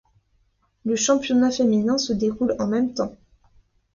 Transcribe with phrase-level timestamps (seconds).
[0.83, 3.15] Le championnat féminin se déroule en même temps.